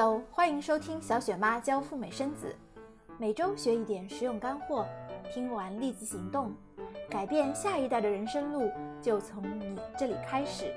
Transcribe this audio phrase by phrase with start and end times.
[0.00, 2.54] Hello，欢迎收听小雪妈教赴美生子，
[3.18, 4.86] 每周学一点实用干货，
[5.34, 6.52] 听完立即行动，
[7.10, 8.70] 改变下一代的人生路
[9.02, 10.72] 就从你这里开始。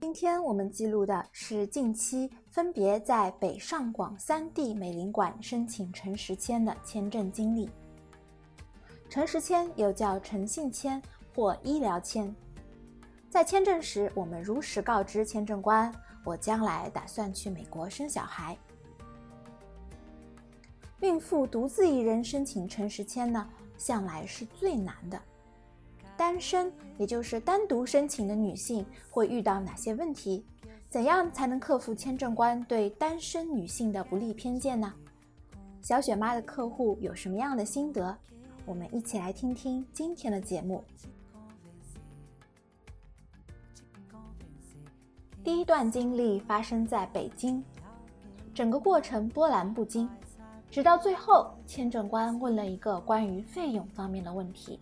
[0.00, 7.68] 今天我们记录的是近期分别在北上广三地美领馆申请陈时签的签证经历。
[9.14, 11.00] 陈时签又叫诚信签
[11.32, 12.34] 或医疗签，
[13.30, 18.58] 在签证时，我们如实告知签证官，我将来打算去美国生小孩。
[20.98, 25.22] 孕妇独自一人申请陈时签呢，向来是最难的。
[26.16, 30.44] 单身，也就是单独申请的女性会遇到哪些问题？
[30.88, 34.92] 怎样才能克服签证官对单身女性的不利偏见呢？
[35.82, 38.18] 小雪妈的客户有什么样的心得？
[38.66, 40.82] 我们一起来听听今天的节目。
[45.42, 47.62] 第一段经历发生在北京，
[48.54, 50.08] 整个过程波澜不惊，
[50.70, 54.80] 直到最后，签证官问了一个关于费用方面的问题。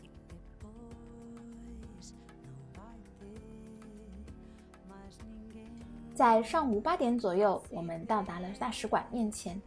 [6.14, 9.60] 在上午八点左右，我们到达了大使馆面前，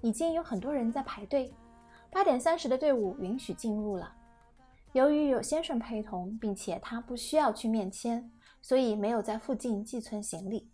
[0.00, 1.52] 已经有很多人在排队。
[2.10, 4.12] 八点三十的队伍允许进入了。
[4.92, 8.28] 由于有先生陪同，并且他不需要去面签，
[8.60, 10.70] 所以没有在附近寄存行李。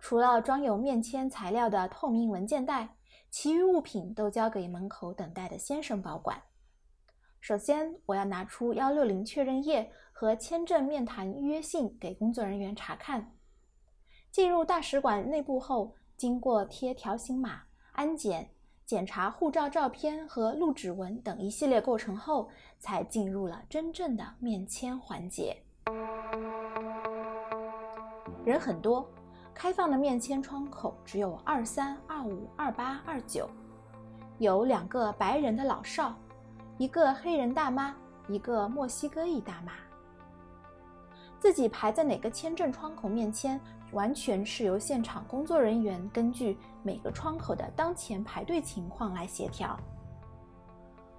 [0.00, 2.96] 除了装有面签材料的透明文件袋，
[3.30, 6.42] 其余物品都交给门口等待的先生保管。
[7.40, 13.34] 首先，我要拿出幺六零确认页和签证面谈预约信给工作人员查看。
[14.32, 17.62] 进入大使馆内部后，经过贴条形码、
[17.92, 18.50] 安检。
[18.90, 22.48] 检查护照照片和录指纹等一系列过程后，
[22.80, 25.56] 才进入了真正的面签环节。
[28.44, 29.08] 人很多，
[29.54, 33.48] 开放的面签窗口只有二三、二五、二八、二九，
[34.38, 36.12] 有两个白人的老少，
[36.76, 37.94] 一个黑人大妈，
[38.26, 39.72] 一个墨西哥裔大妈。
[41.38, 43.60] 自己排在哪个签证窗口面签，
[43.92, 49.78] 完全是由现场工作人员根据每个窗口的当前排队情况来协调。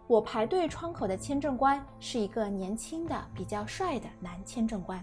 [0.07, 5.01] 我排队窗口的签证官是一个年轻的、比较帅的男签证官。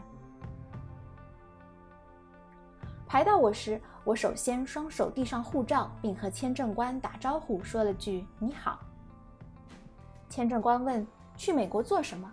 [3.06, 8.80] 排到我时，我首先双手递上护照，并和签证官打招呼，说了句“你好”。
[10.28, 12.30] 签证官问：“去美国做什么？”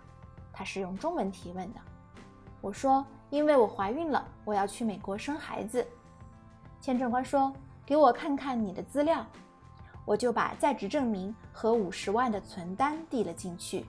[0.52, 1.80] 他是用中文提问的。
[2.60, 5.86] 我说：“因为我怀孕了，我要去美国生孩子。”
[6.80, 7.52] 签证官说
[7.84, 9.24] ：“给我看看你的资料。”
[10.04, 13.84] 我就把在职证明和五十万的存单递了进去。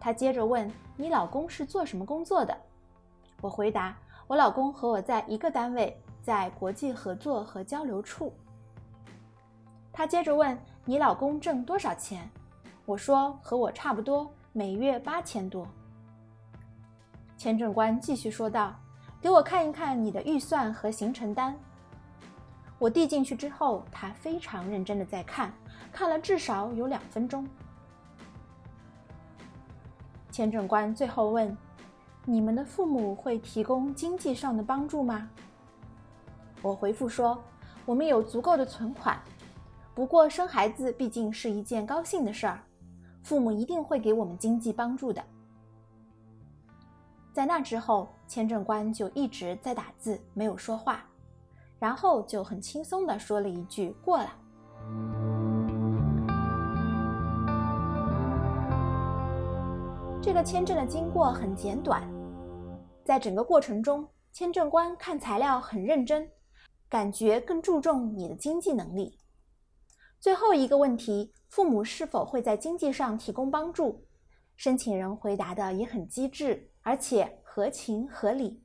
[0.00, 2.56] 他接着问：“你老公是做什么工作的？”
[3.42, 3.94] 我回答
[4.26, 8.32] ：“我老公和我在一个单位，在国际合作和交流处。”
[9.92, 12.26] 他接着问：“你老公挣多少钱？”
[12.86, 15.68] 我说：“和我差不多，每月八千多。”
[17.36, 18.74] 签证官继续说道
[19.20, 21.54] ：“给我看一看你的预算和行程单。”
[22.78, 25.52] 我递进去之后，他非常认真的在看，
[25.92, 27.46] 看了至少有两分钟。
[30.30, 31.56] 签证官最后问
[32.24, 35.28] ：“你们的父母会提供经济上的帮助吗？”
[36.62, 37.42] 我回复说
[37.84, 39.20] ：“我们有足够的存款，
[39.94, 42.60] 不过生孩子毕竟是一件高兴的事儿，
[43.22, 45.22] 父母一定会给我们经济帮助的。”
[47.34, 51.04] 在那之后，签证官就一直在打字，没有说话，
[51.80, 54.28] 然后就很轻松地说了一句“过了”。
[60.22, 62.08] 这个签证的经过很简短，
[63.04, 66.30] 在整个过程中，签证官看材料很认真，
[66.88, 69.18] 感觉更注重你的经济能力。
[70.20, 74.06] 最后一个问题，父母是否会在经济上提供帮助？
[74.64, 76.70] 申请人回答的也很机智。
[76.80, 78.64] 而且合情合理，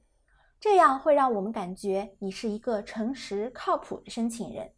[0.58, 4.72] 这样会让我们感觉你是一个诚实靠谱的申请人。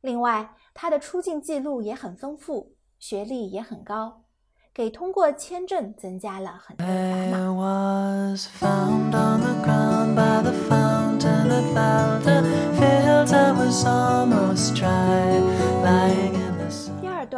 [0.00, 4.24] 另外，他的出境记录也很丰富，学历也很高，
[4.72, 7.68] 给通过签证增加了很多砝码。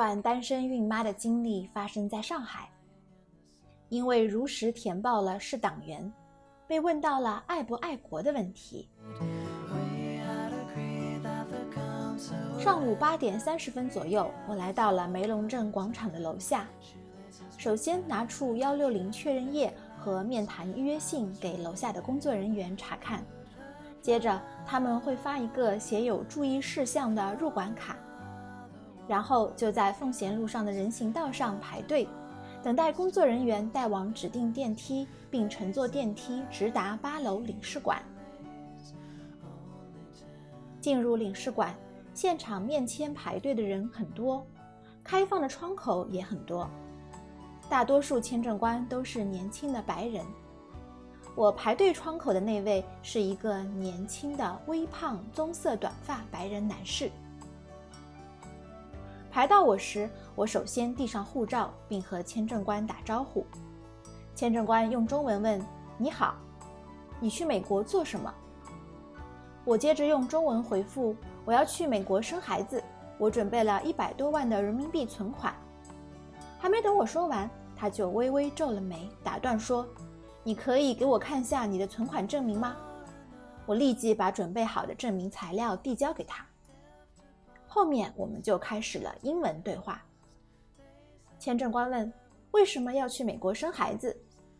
[0.01, 2.67] 段单身孕妈的经历发生在上海。
[3.91, 6.11] 因为如实填报了是党员，
[6.67, 8.89] 被问到了爱不爱国的问题。
[12.59, 16.67] 上午八点三十分左右，我来到了梅龙镇广场的楼下。
[17.59, 23.23] 首先拿出幺六零确认页和面谈预约信给楼下的工作人员查看，
[24.01, 27.99] 接着他们会发一个写有注意事项的入馆卡，
[29.11, 32.07] 然后就在奉贤路上的人行道上排队，
[32.63, 38.01] 等待工作人员带往指定电梯，并乘坐电梯直达八楼领事馆。
[40.81, 41.75] 进入领事馆。
[42.15, 44.47] 现场面签排队的人很多，
[45.03, 46.71] 开放的窗口也很多，
[47.69, 50.25] 大多数签证官都是年轻的白人。
[51.35, 57.11] 我排队窗口的那位是一个年轻的微胖棕色短发白人男士。
[59.31, 63.47] 排到我时，我首先递上护照，并和签证官打招呼。
[64.35, 65.65] 签证官用中文问
[65.97, 66.35] ：“你好，
[67.21, 68.33] 你去美国做什么？”
[69.65, 71.15] 我接着用中文回复。
[71.45, 72.83] 我要去美国生孩子，
[73.19, 75.55] 我准备了一百多万的人民币存款。
[76.59, 79.87] 还没等我说完，他就微微皱了眉，打断说
[80.43, 82.77] ：“你可以给我看下你的存款证明吗？”
[83.65, 86.45] 我立即把准备好的证明材料递交给他。
[87.73, 90.03] 后面我们就开始了英文对话。
[91.39, 92.13] 签证官问
[92.51, 94.15] ：“为什么要去美国生孩子？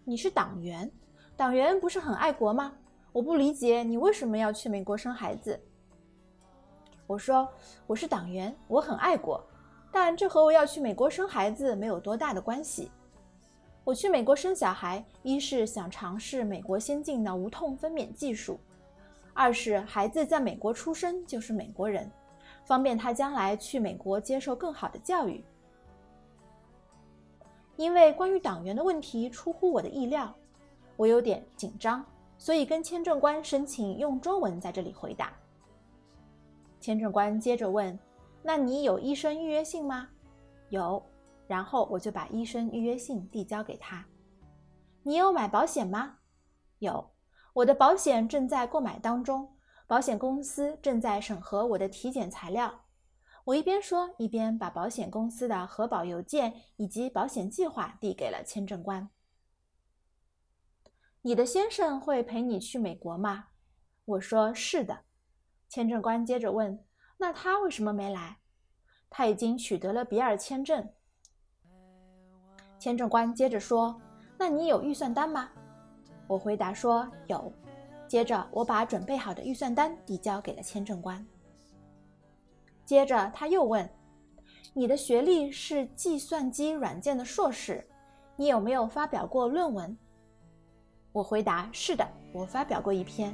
[0.05, 0.89] 你是党员，
[1.37, 2.73] 党员不是很爱国吗？
[3.11, 5.61] 我不理解你为什么要去美国生孩子。”
[7.09, 7.49] 我说
[7.89, 9.45] 我是党员，我很爱国，
[9.91, 12.93] 但这和我要去美国生孩子没有多大的关系。
[13.83, 18.61] 我去美国生小孩，一是想尝试美国先进的无痛分娩技术，
[19.35, 22.09] 二是孩子在美国出生就是美国人，
[22.65, 25.45] 方便他将来去美国接受更好的教育。
[27.77, 30.35] 因为关于党员的问题出乎我的意料，
[30.97, 32.05] 我有点紧张，
[32.37, 35.33] 所以跟签证官申请用中文在这里回答。
[36.79, 37.99] 签证官接着问
[38.43, 40.09] ：“那你有医生预约信吗
[40.69, 41.03] ？”“有。”
[41.47, 44.05] 然后我就把医生预约信递交给他。
[45.03, 46.19] “你有买保险吗
[46.81, 47.11] ？”“有。
[47.53, 49.49] ”“我的保险正在购买当中，
[49.91, 52.83] 保险公司正在审核我的体检材料。”
[53.43, 59.11] 我一边说，一边把保险公司的核保邮件以及保险计划递给了签证官。
[61.23, 63.49] “你的先生会陪你去美国吗？”
[64.07, 65.01] 我说：“是的。”
[65.69, 66.85] 签证官接着问
[67.19, 68.39] ：“那他为什么没来？”
[69.11, 70.89] 他已经取得了比尔签证。
[72.79, 74.01] 签证官接着说
[74.39, 75.51] ：“那你有预算单吗？”
[76.29, 77.53] 我回答说：“有。”
[78.11, 81.25] 接着我把准备好的预算单递交给了签证官。
[82.85, 83.89] 接着他又问
[84.75, 87.87] ：“你的学历是计算机软件的硕士，
[88.35, 89.97] 你有没有发表过论文？”
[91.13, 92.05] 我回答：“是的，
[92.35, 93.33] 我发表过一篇。”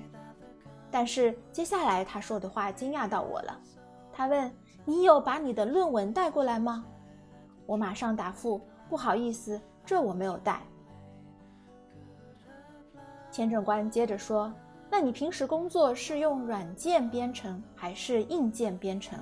[0.93, 3.58] 但是接下来他说的话惊讶到我了。
[4.12, 6.84] 他问：“你有把你的论文带过来吗？”
[7.64, 10.61] 我马上答复：“不好意思，这我没有带。”
[13.32, 14.52] 签证官接着说
[14.90, 19.18] ：“那你平时工作是用软件编程还是硬件编程？”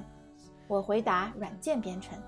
[0.69, 2.19] 我回答：“软件编程。”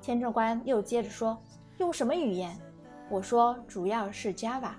[0.00, 1.38] 签证官又接着说
[1.78, 2.56] ：“用什么语言？”
[3.10, 4.72] 我说：“主要是 Java。”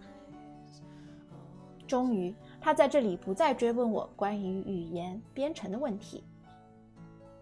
[1.87, 2.35] 终于。
[2.61, 6.23] 他在这里不再追问我关于语言编程的问题。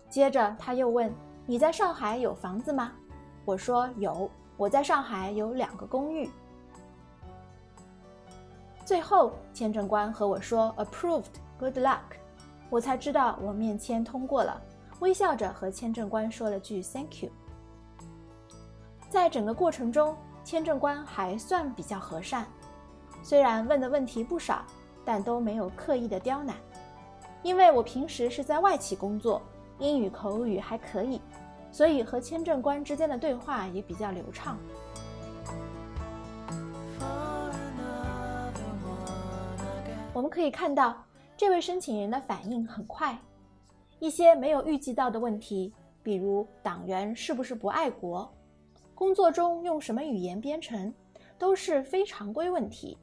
[0.10, 1.10] 接着他又问
[1.48, 2.92] ：“你在上海有房子吗？”
[3.46, 6.30] 我说：“有，我在上海有两个公寓。”
[8.86, 11.26] 最后，签证官和我说：“Approved,
[11.60, 12.00] good luck。”
[12.70, 14.62] 我才知道我面签通过了，
[15.00, 17.30] 微笑着和签证官说了句 “Thank you”。
[19.10, 22.46] 在整个过程中，签证官还算比较和善，
[23.22, 24.64] 虽然问的问题不少。
[25.06, 26.56] 但都没有刻意的刁难，
[27.42, 29.42] 因为我平时是在外企工作，
[29.78, 31.20] 英语口语还可以，
[31.74, 34.58] 所以和签证官之间的对话也比较流畅。
[40.24, 41.04] 我们可以看到，
[41.36, 43.20] 这位申请人的反应很快，
[44.00, 48.34] 一些没有预计到的问题，比如党员是不是不爱国，
[48.96, 50.94] 工作中用什么语言编程，
[51.38, 52.98] 都是非常规问题。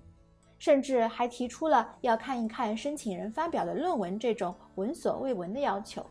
[0.59, 6.03] 甚至还提出了要看一看申请人发表的论文这种闻所未闻的要求。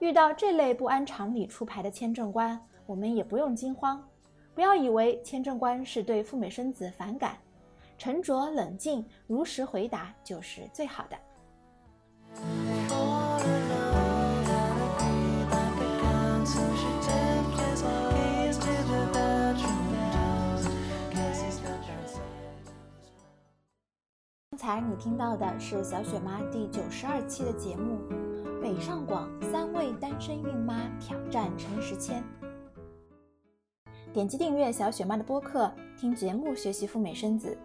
[0.00, 4.06] 遇到这类不按常理出牌的签证官，我们也不用惊慌，
[4.54, 7.38] 不要以为签证官是对赴美生子反感，
[8.04, 11.16] 沉着冷静、如实回答就是最好的。
[24.50, 27.98] 刚才你听到的是小雪妈第九十二期的节目，
[28.60, 32.22] 《北上广三位单身孕妈挑战陈时谦》。
[34.12, 37.56] 点击订阅小雪妈的播客，听节目学习赴美生子。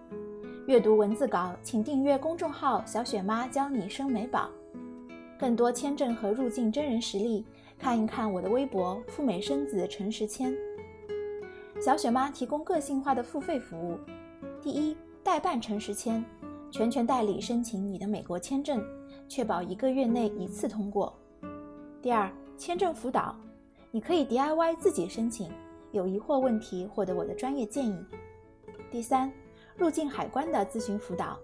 [0.69, 4.47] 阅读文字稿，请订阅公众号“小雪妈教你生美宝”。
[5.35, 7.43] 更多签证和入境真人实例，
[7.75, 10.55] 看一看我的微博“赴美生子陈时谦”。
[11.81, 13.97] 小雪妈提供个性化的付费服务：
[14.61, 16.23] 第一，代办陈时谦，
[16.69, 18.79] 全权代理申请你的美国签证，
[19.27, 21.11] 确保一个月内一次通过；
[21.99, 23.35] 第二，签证辅导，
[23.89, 25.51] 你可以 DIY 自己申请。
[25.93, 27.97] 有疑惑问题，获得我的专业建议。
[28.91, 29.31] 第三，
[29.79, 31.39] 入境海关的咨询辅导，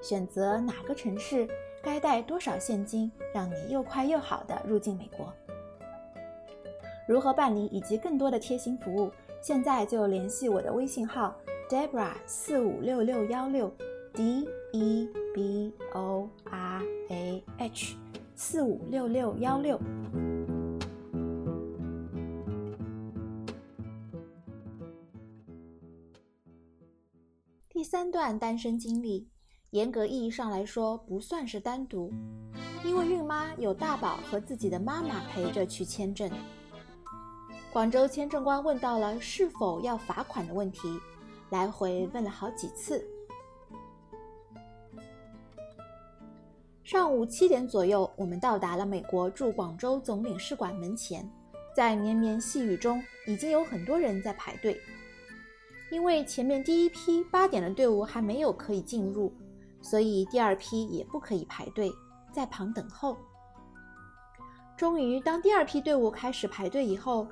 [0.00, 1.46] 选择哪个城市，
[1.82, 5.30] 该带多少现金，让你又快又好的入境美国。
[7.06, 9.10] 如何办理以及更多的贴心服务，
[9.42, 11.36] 现在就联系我的微信号
[11.68, 13.70] Debra 四五六六幺六
[14.14, 17.96] D E B O R A H
[18.34, 19.78] 四五六六幺六。
[27.94, 29.24] 三段单身经历，
[29.70, 32.12] 严格意义上来说不算是单独，
[32.84, 36.28] 因为孕妈有大宝和自己的妈妈陪着去签证。
[37.72, 40.98] 广州签证官问到了是否要罚款的问题，
[41.50, 43.00] 来回问了好几次。
[46.82, 51.24] 上午七点左右，我们到达了美国驻广州总领事馆门前，
[51.76, 54.76] 在绵绵细雨中，已经有很多人在排队。
[55.94, 59.32] 因为前面第一批八点的队伍还没有可以进入，
[59.80, 61.88] 所以第二批也不可以排队，
[62.32, 63.16] 在旁等候。
[64.76, 67.28] 终于，当第二批队伍开始排队以后，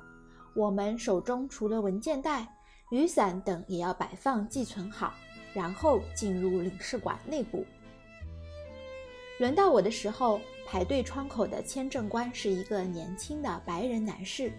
[0.55, 2.47] 我们手中除了文件袋、
[2.89, 5.13] 雨伞等也要摆放寄存好，
[5.53, 7.65] 然后进入领事馆内部。
[9.39, 14.53] 轮到我的时候，排队窗口的签证官是一个年轻的白人男士。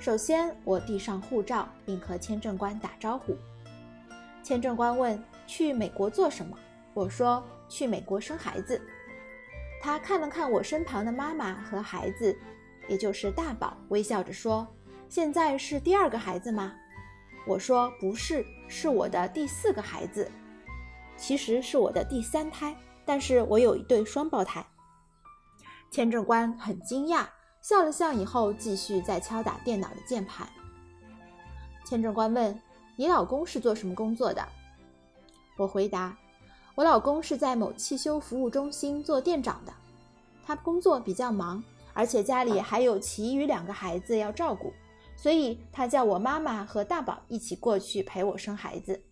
[0.00, 3.36] 首先，我递上护照，并和签证官打招呼。
[4.42, 6.56] 签证官问：“去美国做什么？”
[6.94, 8.80] 我说：“去美国生孩子。”
[9.82, 12.34] 他看了看我身旁的妈妈和孩子，
[12.88, 14.66] 也就是大宝，微笑着说
[15.06, 16.72] ：“现在是第二个孩子吗？”
[17.46, 20.30] 我说：“不是，是我的第四个孩子。
[21.14, 24.64] 其实是我的第三胎，但是我有一对双胞胎。”
[25.92, 27.26] 签证官很惊讶。
[27.62, 30.48] 笑了笑以后，继续在敲打电脑的键盘。
[31.84, 32.58] 签证官问
[32.96, 34.46] ：“你老公是做什么工作的？”
[35.58, 36.16] 我回答
[36.74, 39.72] ：“我老公是在某汽修服务中心做店长的，
[40.42, 41.62] 他工作比较忙，
[41.92, 44.72] 而且家里还有其余两个孩子要照顾，
[45.14, 49.02] 所以他叫我妈妈和大宝一起过去陪我生孩子。”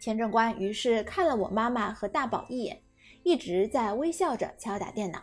[0.00, 2.80] 签证官于是看了我妈妈和大宝一眼，
[3.24, 5.20] 一直在微笑着敲打电脑。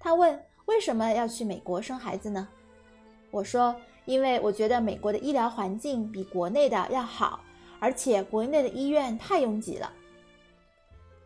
[0.00, 0.42] 他问。
[0.66, 2.46] 为什么要去美国生孩子呢？
[3.30, 7.40] 我说，因为我觉得美国的医疗环境比国内的要好，
[7.78, 9.92] 而且国内的医院太拥挤了。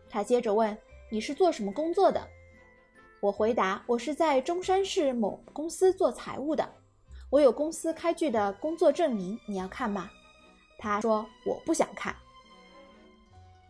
[0.08, 0.76] 他接着问
[1.10, 2.20] ：“你是做什么工作的？”
[3.20, 6.68] 我回答：“我是在中山市某公司做财务的，
[7.30, 10.10] 我有公司开具的工作证明，你要看吗？”
[10.78, 12.14] 他说：“我不想看。”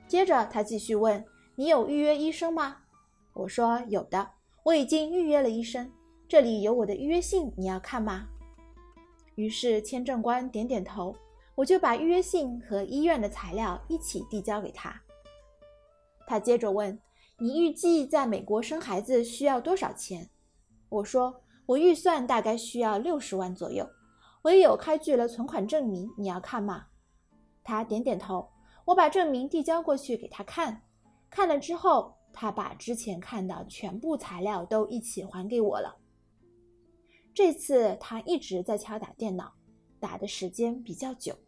[0.08, 1.24] 接着他继续问
[1.54, 2.78] ：“你有预约医生吗？”
[3.34, 4.30] 我说：“有的。”
[4.62, 5.90] 我已经预约了医生，
[6.28, 8.28] 这里有我的预约信，你要看吗？
[9.34, 11.16] 于是签证官点点头，
[11.54, 15.00] 我就把预约信和医院的材料一起递交给他。
[16.26, 17.00] 他接着问
[17.40, 20.28] ：“你预计在美国生孩子需要多少钱？”
[20.90, 23.88] 我说：“我预算大概需要六十万左右，
[24.42, 26.88] 我也有开具了存款证明，你要看吗？”
[27.64, 28.50] 他点点头，
[28.84, 30.82] 我把证明递交过去给他看，
[31.30, 32.19] 看了之后。
[32.32, 35.96] 他把之前看的全部材料都一起还给我了。
[37.32, 39.54] 这次他一直在敲打电脑，
[39.98, 41.38] 打的时间比较久。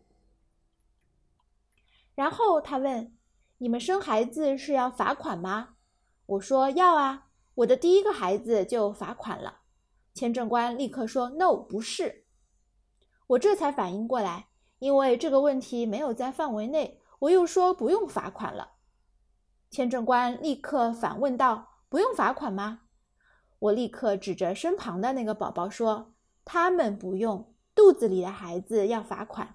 [2.14, 3.16] 然后他问
[3.58, 5.76] ：“你们生孩子是要罚款吗？”
[6.26, 9.62] 我说：“要啊，我的第一个孩子就罚款了。”
[10.14, 12.26] 签证官立刻说：“No，不是。”
[13.28, 14.48] 我这才反应过来，
[14.78, 18.71] 因为这个问题没有在范围内，我又说不用罚款了。
[19.72, 22.80] 签证官立刻反问道：“不用罚款吗？”
[23.58, 26.12] 我立刻指着身旁的那个宝宝说
[26.44, 29.48] ：“他们不用，肚子里的孩子要罚款。”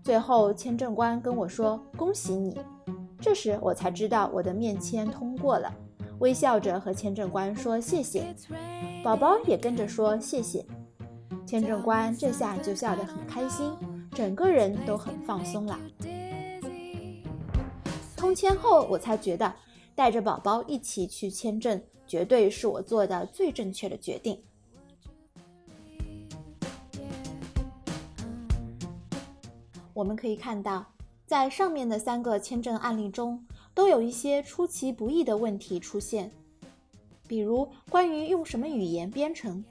[0.00, 2.60] 最后，签证官跟我说：“恭喜你。”
[3.20, 5.68] 这时我才知道我的面签通过了，
[6.20, 8.32] 微笑着和签证官说谢谢。
[9.02, 10.64] 宝宝也跟着说谢谢。
[11.44, 13.72] 签证官这下就笑得很开心，
[14.12, 15.76] 整个人都很放松了。
[18.20, 19.50] 通签后，我才觉得
[19.94, 24.38] 带着宝宝一起去签证，绝对是我做的最正确的决定。
[29.94, 30.84] 我们可以看到，
[31.24, 33.42] 在上面的三个签证案例中，
[33.74, 36.30] 都有一些出其不意的问题出现，
[37.26, 39.64] 比如关于用什么语言编程，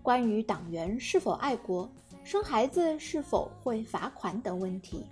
[0.00, 1.90] 关于党员是否爱国，
[2.22, 5.04] 生孩子是否会罚款等问题。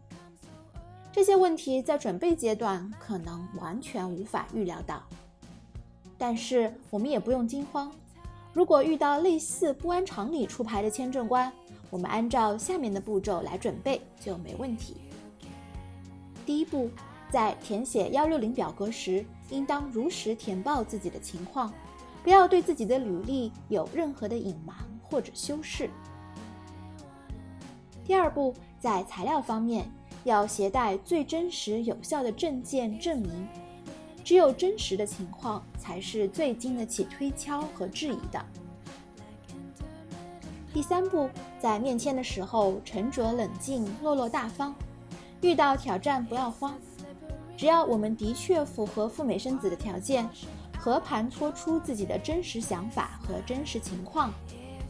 [1.14, 5.00] 这些问题在准备阶段可能完全无法预料到，
[6.18, 7.88] 但是我们也不用惊慌。
[8.52, 11.52] 如果遇到类似不按常理出牌的签证官，
[11.88, 14.96] 我们按照下面的步骤来准备就没问题。
[16.44, 16.90] 第一步，
[17.30, 21.72] 在填写幺六零表格时，应当如实填报自己的情况，
[22.24, 25.88] 不要对自己的履历有任何的隐瞒或者修饰。
[28.04, 29.88] 第二步，在材料方面。
[30.24, 33.46] 要携带最真实有效的证件证明，
[34.24, 38.44] 只有真实的情况才是最经得起推敲和质疑的。
[40.72, 44.74] 第三步，在面签的时候沉着冷静、落落大方，
[45.40, 46.76] 遇到挑战不要慌，
[47.56, 50.28] 只要我们的确符合赴美生子的条件，
[50.76, 54.32] 和盘托出自己的真实想法和真实情况，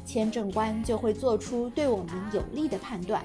[0.07, 3.23] 签证官就会做出对我们有利的判断。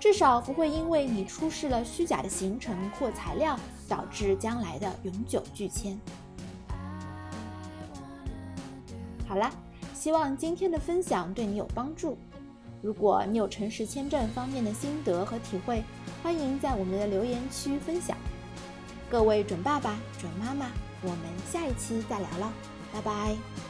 [0.00, 6.00] 至少不会因为你出示了虚假的行程或材料，导致将来的永久拒签。
[9.28, 9.48] 好了，
[9.94, 12.16] 希望今天的分享对你有帮助。
[12.82, 15.84] 如果你有诚实签证方面的心得和体会，
[16.22, 18.16] 欢迎在我们的留言区分享。
[19.10, 20.70] 各位准爸爸、准妈妈，
[21.02, 21.18] 我们
[21.52, 22.50] 下一期再聊了，
[22.90, 23.69] 拜拜。